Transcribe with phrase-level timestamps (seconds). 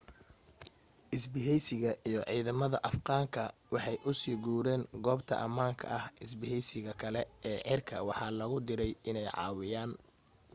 [1.15, 7.57] isbaheysiga iyo ciidamada afghan ka waxay u sii guureen goobta amaanka ah isbaheysiga kale ee
[7.67, 9.91] cirka waxaa logu direy in ay caawiyaan